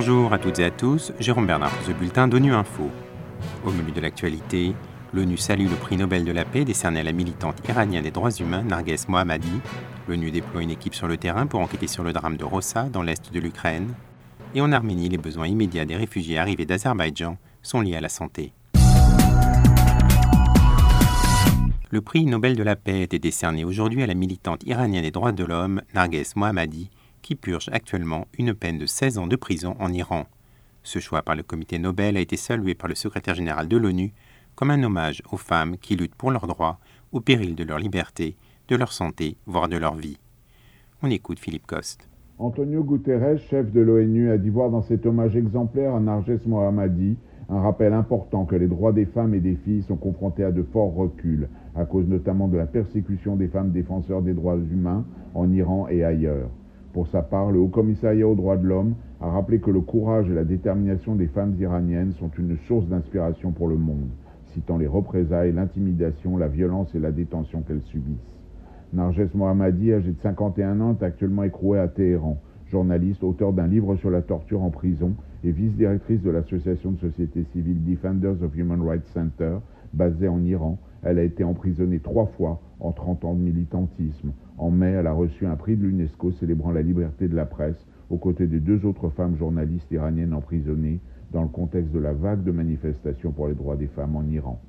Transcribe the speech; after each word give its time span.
Bonjour 0.00 0.32
à 0.32 0.38
toutes 0.38 0.58
et 0.60 0.64
à 0.64 0.70
tous, 0.70 1.12
Jérôme 1.20 1.46
Bernard 1.46 1.70
pour 1.72 1.86
ce 1.86 1.92
bulletin 1.92 2.26
d'ONU 2.26 2.54
Info. 2.54 2.88
Au 3.66 3.70
menu 3.70 3.92
de 3.92 4.00
l'actualité, 4.00 4.72
l'ONU 5.12 5.36
salue 5.36 5.68
le 5.68 5.76
prix 5.76 5.98
Nobel 5.98 6.24
de 6.24 6.32
la 6.32 6.46
paix 6.46 6.64
décerné 6.64 7.00
à 7.00 7.02
la 7.02 7.12
militante 7.12 7.58
iranienne 7.68 8.04
des 8.04 8.10
droits 8.10 8.30
humains 8.30 8.62
Narges 8.62 9.06
Mohammadi. 9.08 9.60
L'ONU 10.08 10.30
déploie 10.30 10.62
une 10.62 10.70
équipe 10.70 10.94
sur 10.94 11.06
le 11.06 11.18
terrain 11.18 11.46
pour 11.46 11.60
enquêter 11.60 11.86
sur 11.86 12.02
le 12.02 12.14
drame 12.14 12.38
de 12.38 12.44
Rossa 12.44 12.84
dans 12.84 13.02
l'est 13.02 13.30
de 13.30 13.40
l'Ukraine. 13.40 13.92
Et 14.54 14.62
en 14.62 14.72
Arménie, 14.72 15.10
les 15.10 15.18
besoins 15.18 15.48
immédiats 15.48 15.84
des 15.84 15.96
réfugiés 15.96 16.38
arrivés 16.38 16.64
d'Azerbaïdjan 16.64 17.36
sont 17.60 17.82
liés 17.82 17.96
à 17.96 18.00
la 18.00 18.08
santé. 18.08 18.54
Le 21.90 22.00
prix 22.00 22.24
Nobel 22.24 22.56
de 22.56 22.62
la 22.62 22.74
paix 22.74 23.00
a 23.00 23.02
été 23.02 23.18
décerné 23.18 23.66
aujourd'hui 23.66 24.02
à 24.02 24.06
la 24.06 24.14
militante 24.14 24.64
iranienne 24.64 25.02
des 25.02 25.10
droits 25.10 25.32
de 25.32 25.44
l'homme 25.44 25.82
Narges 25.92 26.36
Mohammadi, 26.36 26.88
qui 27.22 27.34
purge 27.34 27.68
actuellement 27.72 28.26
une 28.38 28.54
peine 28.54 28.78
de 28.78 28.86
16 28.86 29.18
ans 29.18 29.26
de 29.26 29.36
prison 29.36 29.76
en 29.78 29.92
Iran. 29.92 30.26
Ce 30.82 30.98
choix 30.98 31.22
par 31.22 31.36
le 31.36 31.42
comité 31.42 31.78
Nobel 31.78 32.16
a 32.16 32.20
été 32.20 32.36
salué 32.36 32.74
par 32.74 32.88
le 32.88 32.94
secrétaire 32.94 33.34
général 33.34 33.68
de 33.68 33.76
l'ONU 33.76 34.12
comme 34.54 34.70
un 34.70 34.82
hommage 34.82 35.22
aux 35.30 35.36
femmes 35.36 35.76
qui 35.78 35.96
luttent 35.96 36.14
pour 36.14 36.30
leurs 36.30 36.46
droits 36.46 36.78
au 37.12 37.20
péril 37.20 37.54
de 37.54 37.64
leur 37.64 37.78
liberté, 37.78 38.36
de 38.68 38.76
leur 38.76 38.92
santé, 38.92 39.36
voire 39.46 39.68
de 39.68 39.76
leur 39.76 39.94
vie. 39.94 40.18
On 41.02 41.10
écoute 41.10 41.38
Philippe 41.38 41.66
Coste. 41.66 42.08
Antonio 42.38 42.82
Guterres, 42.82 43.38
chef 43.38 43.70
de 43.72 43.80
l'ONU, 43.80 44.30
a 44.30 44.38
dit 44.38 44.48
voir 44.48 44.70
dans 44.70 44.82
cet 44.82 45.04
hommage 45.04 45.36
exemplaire 45.36 45.94
à 45.94 46.00
Narges 46.00 46.46
Mohammadi 46.46 47.16
un 47.50 47.60
rappel 47.60 47.92
important 47.92 48.44
que 48.44 48.54
les 48.54 48.68
droits 48.68 48.92
des 48.92 49.06
femmes 49.06 49.34
et 49.34 49.40
des 49.40 49.56
filles 49.56 49.82
sont 49.82 49.96
confrontés 49.96 50.44
à 50.44 50.52
de 50.52 50.62
forts 50.62 50.94
reculs, 50.94 51.48
à 51.74 51.84
cause 51.84 52.06
notamment 52.06 52.48
de 52.48 52.56
la 52.56 52.66
persécution 52.66 53.36
des 53.36 53.48
femmes 53.48 53.72
défenseurs 53.72 54.22
des 54.22 54.34
droits 54.34 54.56
humains 54.56 55.04
en 55.34 55.52
Iran 55.52 55.88
et 55.88 56.04
ailleurs. 56.04 56.48
Pour 56.92 57.06
sa 57.06 57.22
part, 57.22 57.52
le 57.52 57.60
Haut 57.60 57.68
Commissariat 57.68 58.26
aux 58.26 58.34
droits 58.34 58.56
de 58.56 58.66
l'homme 58.66 58.94
a 59.20 59.30
rappelé 59.30 59.60
que 59.60 59.70
le 59.70 59.80
courage 59.80 60.28
et 60.28 60.34
la 60.34 60.44
détermination 60.44 61.14
des 61.14 61.28
femmes 61.28 61.54
iraniennes 61.60 62.12
sont 62.18 62.30
une 62.36 62.56
source 62.66 62.86
d'inspiration 62.86 63.52
pour 63.52 63.68
le 63.68 63.76
monde, 63.76 64.08
citant 64.54 64.76
les 64.76 64.88
représailles, 64.88 65.52
l'intimidation, 65.52 66.36
la 66.36 66.48
violence 66.48 66.92
et 66.96 66.98
la 66.98 67.12
détention 67.12 67.62
qu'elles 67.62 67.82
subissent. 67.82 68.38
Narges 68.92 69.28
Mohammadi, 69.34 69.92
âgée 69.92 70.10
de 70.10 70.20
51 70.20 70.80
ans, 70.80 70.96
est 71.00 71.04
actuellement 71.04 71.44
écrouée 71.44 71.78
à 71.78 71.86
Téhéran. 71.86 72.38
Journaliste, 72.66 73.22
auteur 73.22 73.52
d'un 73.52 73.68
livre 73.68 73.94
sur 73.96 74.10
la 74.10 74.22
torture 74.22 74.62
en 74.62 74.70
prison 74.70 75.14
et 75.44 75.52
vice-directrice 75.52 76.22
de 76.22 76.30
l'association 76.30 76.90
de 76.90 76.98
société 76.98 77.44
civile 77.52 77.84
Defenders 77.84 78.42
of 78.42 78.56
Human 78.56 78.82
Rights 78.82 79.06
Center, 79.12 79.58
basée 79.92 80.28
en 80.28 80.42
Iran, 80.42 80.78
elle 81.02 81.18
a 81.18 81.22
été 81.22 81.44
emprisonnée 81.44 82.00
trois 82.00 82.26
fois 82.26 82.60
en 82.80 82.92
30 82.92 83.24
ans 83.24 83.34
de 83.34 83.40
militantisme. 83.40 84.32
En 84.58 84.70
mai, 84.70 84.90
elle 84.90 85.06
a 85.06 85.12
reçu 85.12 85.46
un 85.46 85.56
prix 85.56 85.76
de 85.76 85.82
l'UNESCO 85.82 86.32
célébrant 86.32 86.72
la 86.72 86.82
liberté 86.82 87.28
de 87.28 87.36
la 87.36 87.46
presse 87.46 87.86
aux 88.10 88.18
côtés 88.18 88.46
de 88.46 88.58
deux 88.58 88.84
autres 88.84 89.08
femmes 89.10 89.36
journalistes 89.36 89.90
iraniennes 89.90 90.34
emprisonnées 90.34 91.00
dans 91.32 91.42
le 91.42 91.48
contexte 91.48 91.92
de 91.92 91.98
la 91.98 92.12
vague 92.12 92.42
de 92.42 92.50
manifestations 92.50 93.32
pour 93.32 93.48
les 93.48 93.54
droits 93.54 93.76
des 93.76 93.86
femmes 93.86 94.16
en 94.16 94.24
Iran. 94.24 94.60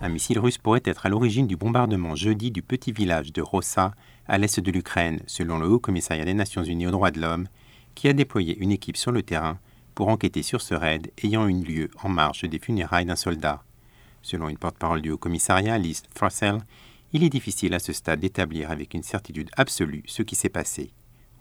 Un 0.00 0.08
missile 0.08 0.38
russe 0.38 0.58
pourrait 0.58 0.82
être 0.84 1.06
à 1.06 1.08
l'origine 1.08 1.46
du 1.46 1.56
bombardement 1.56 2.14
jeudi 2.14 2.50
du 2.50 2.62
petit 2.62 2.92
village 2.92 3.32
de 3.32 3.40
Rossa, 3.40 3.92
à 4.26 4.38
l'est 4.38 4.60
de 4.60 4.70
l'Ukraine, 4.70 5.20
selon 5.26 5.58
le 5.58 5.66
Haut 5.66 5.78
Commissariat 5.78 6.24
des 6.24 6.34
Nations 6.34 6.62
Unies 6.62 6.86
aux 6.86 6.90
droits 6.90 7.10
de 7.10 7.20
l'homme, 7.20 7.46
qui 7.94 8.08
a 8.08 8.12
déployé 8.12 8.58
une 8.58 8.70
équipe 8.72 8.96
sur 8.96 9.12
le 9.12 9.22
terrain 9.22 9.58
pour 9.94 10.08
enquêter 10.08 10.42
sur 10.42 10.60
ce 10.60 10.74
raid 10.74 11.10
ayant 11.22 11.48
eu 11.48 11.54
lieu 11.54 11.90
en 12.02 12.08
marge 12.08 12.42
des 12.42 12.58
funérailles 12.58 13.06
d'un 13.06 13.16
soldat. 13.16 13.62
Selon 14.24 14.48
une 14.48 14.56
porte-parole 14.56 15.02
du 15.02 15.10
Haut 15.10 15.18
Commissariat, 15.18 15.76
Liz 15.76 16.02
Frossell, 16.14 16.56
il 17.12 17.22
est 17.22 17.28
difficile 17.28 17.74
à 17.74 17.78
ce 17.78 17.92
stade 17.92 18.20
d'établir 18.20 18.70
avec 18.70 18.94
une 18.94 19.02
certitude 19.02 19.50
absolue 19.54 20.02
ce 20.06 20.22
qui 20.22 20.34
s'est 20.34 20.48
passé. 20.48 20.92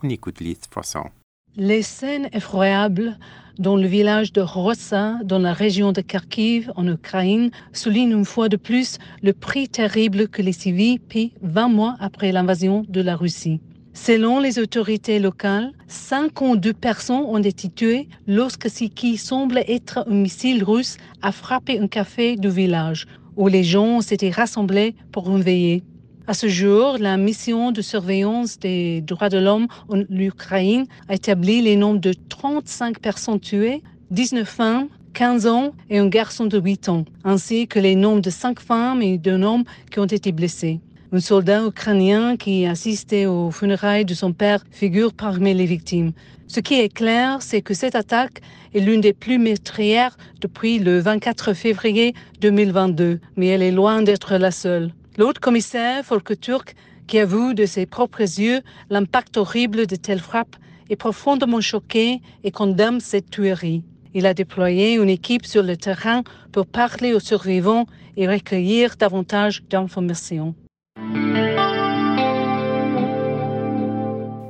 On 0.04 0.10
écoute 0.10 0.42
Liz 0.42 0.60
Frossell. 0.70 1.10
Les 1.56 1.82
scènes 1.82 2.28
effroyables 2.34 3.18
dans 3.58 3.78
le 3.78 3.88
village 3.88 4.34
de 4.34 4.42
Rossa, 4.42 5.16
dans 5.24 5.40
la 5.40 5.54
région 5.54 5.94
de 5.94 6.02
Kharkiv, 6.02 6.74
en 6.76 6.86
Ukraine, 6.86 7.52
soulignent 7.72 8.18
une 8.18 8.26
fois 8.26 8.50
de 8.50 8.58
plus 8.58 8.98
le 9.22 9.32
prix 9.32 9.70
terrible 9.70 10.28
que 10.28 10.42
les 10.42 10.52
civils 10.52 11.00
paient 11.00 11.32
20 11.42 11.70
mois 11.70 11.96
après 12.02 12.34
l'invasion 12.34 12.84
de 12.90 13.00
la 13.00 13.16
Russie. 13.16 13.62
Selon 13.94 14.40
les 14.40 14.58
autorités 14.58 15.20
locales, 15.20 15.72
52 15.88 16.74
personnes 16.74 17.26
ont 17.28 17.38
été 17.38 17.70
tuées 17.70 18.10
lorsque 18.26 18.68
ce 18.68 18.86
qui 18.86 19.18
semble 19.18 19.60
être 19.68 20.04
un 20.08 20.14
missile 20.14 20.64
russe 20.64 20.98
a 21.22 21.32
frappé 21.32 21.80
un 21.80 21.88
café 21.88 22.36
du 22.36 22.50
village 22.50 23.06
où 23.36 23.48
les 23.48 23.64
gens 23.64 24.02
s'étaient 24.02 24.32
rassemblés 24.32 24.96
pour 25.12 25.30
une 25.30 25.44
veillée. 25.44 25.84
À 26.26 26.34
ce 26.34 26.48
jour, 26.48 26.98
la 27.00 27.18
mission 27.18 27.72
de 27.72 27.82
surveillance 27.82 28.58
des 28.58 29.02
droits 29.02 29.30
de 29.30 29.38
l'homme 29.38 29.68
en 29.90 30.02
Ukraine 30.10 30.86
a 31.08 31.14
établi 31.14 31.62
les 31.62 31.76
nombres 31.76 32.02
de 32.02 32.14
35 32.30 33.00
personnes 33.00 33.40
tuées, 33.40 33.84
19 34.10 34.48
femmes, 34.48 34.88
15 35.14 35.46
ans 35.46 35.72
et 35.92 36.00
un 36.00 36.08
garçon 36.08 36.46
de 36.46 36.60
8 36.60 36.90
ans, 36.90 37.06
ainsi 37.24 37.68
que 37.68 37.78
les 37.78 37.96
nombres 37.96 38.22
de 38.22 38.32
5 38.32 38.60
femmes 38.60 39.04
et 39.04 39.20
d'un 39.20 39.44
homme 39.44 39.64
qui 39.92 40.00
ont 40.00 40.06
été 40.06 40.32
blessés. 40.32 40.80
Un 41.16 41.20
soldat 41.20 41.64
ukrainien 41.64 42.38
qui 42.38 42.66
assistait 42.66 43.28
aux 43.28 43.52
funérailles 43.52 44.04
de 44.04 44.16
son 44.16 44.34
père 44.34 44.64
figure 44.72 45.14
parmi 45.14 45.54
les 45.54 45.68
victimes. 45.68 46.12
Ce 46.48 46.60
qui 46.60 46.80
est 46.80 46.92
clair, 46.92 47.44
c'est 47.44 47.62
que 47.62 47.76
cette 47.76 47.94
attaque 47.94 48.42
est 48.74 48.80
l'une 48.80 49.00
des 49.00 49.14
plus 49.14 49.38
meurtrières 49.38 50.18
depuis 50.42 50.80
le 50.80 50.98
24 50.98 51.54
février 51.54 52.16
2022, 52.42 53.20
mais 53.36 53.46
elle 53.46 53.62
est 53.62 53.72
loin 53.72 54.02
d'être 54.02 54.38
la 54.38 54.50
seule. 54.50 54.92
L'autre 55.20 55.40
commissaire, 55.40 56.02
Volker 56.02 56.36
Turk, 56.36 56.74
qui 57.06 57.20
a 57.20 57.26
vu 57.26 57.54
de 57.54 57.68
ses 57.68 57.86
propres 57.86 58.22
yeux 58.22 58.62
l'impact 58.90 59.38
horrible 59.38 59.86
de 59.86 59.96
telles 59.96 60.20
frappes, 60.20 60.56
est 60.90 60.96
profondément 60.96 61.62
choqué 61.62 62.22
et 62.44 62.50
condamne 62.50 63.00
cette 63.00 63.30
tuerie. 63.30 63.84
Il 64.16 64.26
a 64.26 64.34
déployé 64.34 64.96
une 64.96 65.10
équipe 65.10 65.46
sur 65.46 65.62
le 65.62 65.78
terrain 65.78 66.24
pour 66.52 66.66
parler 66.66 67.14
aux 67.14 67.20
survivants 67.20 67.86
et 68.18 68.28
recueillir 68.28 68.96
davantage 68.98 69.62
d'informations. 69.70 70.56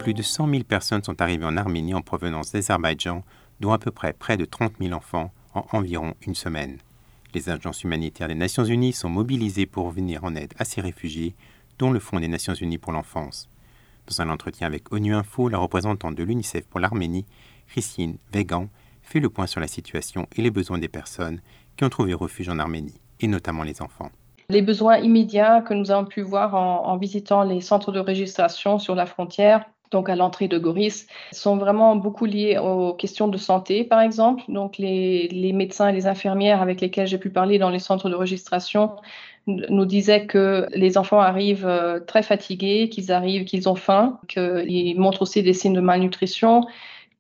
Plus 0.04 0.14
de 0.14 0.22
100 0.22 0.50
000 0.50 0.64
personnes 0.64 1.04
sont 1.04 1.22
arrivées 1.22 1.46
en 1.46 1.56
Arménie 1.56 1.94
en 1.94 2.02
provenance 2.02 2.52
d'Azerbaïdjan, 2.52 3.24
dont 3.62 3.72
à 3.72 3.78
peu 3.78 3.90
près 3.90 4.12
près 4.12 4.36
de 4.36 4.44
30 4.44 4.74
000 4.82 4.94
enfants 4.94 5.32
en 5.54 5.66
environ 5.72 6.14
une 6.28 6.36
semaine. 6.36 6.78
Les 7.34 7.50
agences 7.50 7.84
humanitaires 7.84 8.28
des 8.28 8.36
Nations 8.36 8.66
Unies 8.66 8.94
sont 8.94 9.10
mobilisées 9.10 9.66
pour 9.66 9.90
venir 9.92 10.24
en 10.26 10.36
aide 10.36 10.54
à 10.60 10.66
ces 10.66 10.82
réfugiés, 10.82 11.36
dont 11.80 11.92
le 11.92 12.00
Fonds 12.00 12.20
des 12.20 12.28
Nations 12.28 12.54
Unies 12.54 12.78
pour 12.78 12.92
l'enfance. 12.92 13.50
Dans 14.08 14.22
un 14.22 14.30
entretien 14.30 14.68
avec 14.68 14.92
ONU 14.92 15.16
Info, 15.16 15.48
la 15.48 15.58
représentante 15.58 16.16
de 16.16 16.24
l'UNICEF 16.24 16.68
pour 16.68 16.82
l'Arménie, 16.82 17.26
Christine 17.68 18.18
Vegan, 18.34 18.68
fait 19.02 19.22
le 19.22 19.30
point 19.30 19.48
sur 19.48 19.62
la 19.62 19.68
situation 19.68 20.28
et 20.36 20.42
les 20.42 20.52
besoins 20.52 20.80
des 20.80 20.90
personnes 20.90 21.40
qui 21.78 21.86
ont 21.86 21.90
trouvé 21.90 22.14
refuge 22.14 22.50
en 22.50 22.60
Arménie, 22.60 23.00
et 23.22 23.28
notamment 23.28 23.64
les 23.64 23.82
enfants. 23.82 24.12
Les 24.50 24.62
besoins 24.62 24.98
immédiats 24.98 25.62
que 25.62 25.74
nous 25.74 25.92
avons 25.92 26.06
pu 26.06 26.22
voir 26.22 26.56
en, 26.56 26.98
visitant 26.98 27.44
les 27.44 27.62
centres 27.62 27.92
de 27.92 28.00
registration 28.00 28.80
sur 28.80 28.96
la 28.96 29.06
frontière, 29.06 29.66
donc 29.92 30.10
à 30.10 30.16
l'entrée 30.16 30.48
de 30.48 30.58
Goris, 30.58 31.08
sont 31.32 31.56
vraiment 31.56 31.96
beaucoup 31.96 32.26
liés 32.26 32.58
aux 32.58 32.94
questions 32.94 33.28
de 33.28 33.38
santé, 33.38 33.84
par 33.84 34.02
exemple. 34.02 34.44
Donc 34.50 34.78
les, 34.78 35.52
médecins 35.54 35.90
et 35.90 35.94
les 35.94 36.08
infirmières 36.08 36.62
avec 36.62 36.82
lesquels 36.82 37.08
j'ai 37.08 37.18
pu 37.18 37.30
parler 37.30 37.58
dans 37.60 37.70
les 37.70 37.80
centres 37.80 38.10
de 38.10 38.16
registration 38.16 38.92
nous 39.46 39.86
disaient 39.86 40.26
que 40.26 40.68
les 40.74 40.98
enfants 40.98 41.20
arrivent 41.20 41.68
euh, 41.68 42.00
très 42.00 42.24
fatigués, 42.24 42.88
qu'ils 42.88 43.12
arrivent, 43.12 43.44
qu'ils 43.44 43.68
ont 43.68 43.76
faim, 43.76 44.18
qu'ils 44.30 44.98
montrent 44.98 45.22
aussi 45.22 45.44
des 45.44 45.52
signes 45.52 45.74
de 45.74 45.82
malnutrition, 45.82 46.66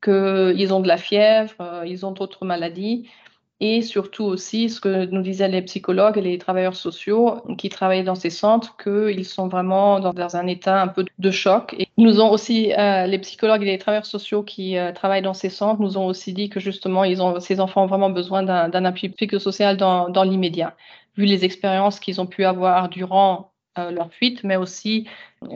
qu'ils 0.01 0.73
ont 0.73 0.79
de 0.79 0.87
la 0.87 0.95
fièvre, 0.95 1.53
euh, 1.59 1.83
ils 1.85 2.05
ont 2.05 2.11
d'autres 2.11 2.45
maladies 2.45 3.09
et 3.59 3.81
surtout 3.81 4.25
aussi 4.25 4.69
ce 4.69 4.81
que 4.81 5.05
nous 5.05 5.21
disaient 5.21 5.47
les 5.47 5.61
psychologues 5.61 6.17
et 6.17 6.21
les 6.21 6.37
travailleurs 6.37 6.75
sociaux 6.75 7.41
qui 7.57 7.69
travaillent 7.69 8.03
dans 8.03 8.15
ces 8.15 8.29
centres, 8.29 8.75
qu'ils 8.77 9.25
sont 9.25 9.47
vraiment 9.47 9.99
dans, 9.99 10.35
un 10.35 10.47
état 10.47 10.81
un 10.81 10.87
peu 10.87 11.05
de 11.17 11.31
choc. 11.31 11.73
Et 11.79 11.87
nous 11.97 12.19
ont 12.19 12.29
aussi, 12.31 12.73
euh, 12.73 13.05
les 13.05 13.19
psychologues 13.19 13.61
et 13.61 13.67
les 13.67 13.77
travailleurs 13.77 14.05
sociaux 14.05 14.43
qui 14.43 14.77
euh, 14.77 14.91
travaillent 14.91 15.21
dans 15.21 15.33
ces 15.33 15.49
centres 15.49 15.81
nous 15.81 15.97
ont 15.97 16.07
aussi 16.07 16.33
dit 16.33 16.49
que 16.49 16.59
justement, 16.59 17.05
ils 17.05 17.21
ont, 17.21 17.39
ces 17.39 17.59
enfants 17.61 17.83
ont 17.83 17.87
vraiment 17.87 18.09
besoin 18.09 18.43
d'un 18.43 18.85
appui 18.85 19.09
psychosocial 19.09 19.77
dans, 19.77 20.09
dans 20.09 20.23
l'immédiat, 20.23 20.75
vu 21.15 21.25
les 21.25 21.45
expériences 21.45 21.99
qu'ils 21.99 22.19
ont 22.19 22.27
pu 22.27 22.43
avoir 22.43 22.89
durant 22.89 23.52
leur 23.77 24.11
fuite, 24.11 24.43
mais 24.43 24.55
aussi 24.55 25.07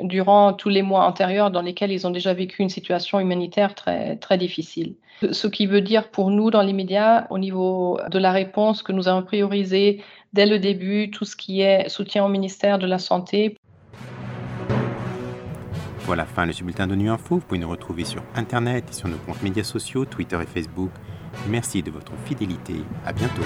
durant 0.04 0.54
tous 0.54 0.70
les 0.70 0.82
mois 0.82 1.06
antérieurs 1.06 1.52
dans 1.52 1.62
lesquels 1.62 1.92
ils 1.92 2.08
ont 2.08 2.12
déjà 2.12 2.34
vécu 2.34 2.62
une 2.62 2.70
situation 2.70 3.20
humanitaire 3.20 3.76
très, 3.76 4.16
très 4.18 4.38
difficile. 4.38 4.96
Ce 5.32 5.48
qui 5.48 5.66
veut 5.66 5.82
dire 5.82 6.10
pour 6.10 6.30
nous, 6.30 6.52
dans 6.52 6.62
l'immédiat, 6.62 7.28
au 7.30 7.40
niveau 7.40 8.00
de 8.10 8.20
la 8.20 8.32
réponse, 8.32 8.84
que 8.84 8.92
nous 8.92 9.08
avons 9.08 9.24
priorisé 9.24 10.04
dès 10.34 10.46
le 10.46 10.60
début 10.60 11.10
tout 11.10 11.26
ce 11.26 11.36
qui 11.36 11.62
est 11.62 11.90
soutien 11.90 12.24
au 12.26 12.30
ministère 12.30 12.78
de 12.78 12.86
la 12.86 13.00
Santé. 13.00 13.56
Voilà, 16.02 16.26
fin 16.26 16.50
ce 16.52 16.64
bulletin 16.64 16.88
de 16.88 16.96
Nu 16.96 17.10
Info. 17.10 17.36
Vous 17.36 17.42
pouvez 17.42 17.60
nous 17.60 17.70
retrouver 17.70 18.06
sur 18.06 18.24
Internet 18.36 18.86
et 18.90 18.94
sur 18.94 19.10
nos 19.10 19.18
comptes 19.18 19.44
médias 19.44 19.64
sociaux, 19.64 20.06
Twitter 20.06 20.40
et 20.42 20.46
Facebook. 20.46 20.92
Merci 21.50 21.84
de 21.84 21.92
votre 21.92 22.14
fidélité. 22.26 22.76
À 23.06 23.12
bientôt. 23.12 23.44